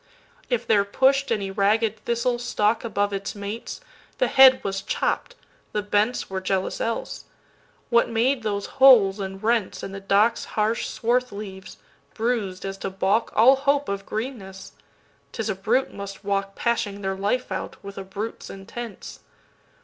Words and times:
If 0.49 0.65
there 0.65 0.83
push'd 0.83 1.31
any 1.31 1.51
ragged 1.51 2.05
thistle=stalkAbove 2.05 3.13
its 3.13 3.35
mates, 3.35 3.81
the 4.17 4.29
head 4.29 4.59
was 4.63 4.81
chopp'd; 4.81 5.35
the 5.73 5.83
bentsWere 5.83 6.41
jealous 6.41 6.81
else. 6.81 7.25
What 7.91 8.09
made 8.09 8.41
those 8.41 8.65
holes 8.81 9.19
and 9.19 9.39
rentsIn 9.39 9.91
the 9.91 9.99
dock's 9.99 10.45
harsh 10.57 10.87
swarth 10.87 11.31
leaves, 11.31 11.77
bruis'd 12.15 12.65
as 12.65 12.79
to 12.79 12.89
baulkAll 12.89 13.59
hope 13.59 13.87
of 13.87 14.07
greenness? 14.07 14.71
'T 15.33 15.41
is 15.41 15.49
a 15.51 15.53
brute 15.53 15.93
must 15.93 16.23
walkPashing 16.25 17.03
their 17.03 17.13
life 17.15 17.51
out, 17.51 17.75
with 17.83 17.99
a 17.99 18.03
brute's 18.03 18.49
intents. 18.49 19.19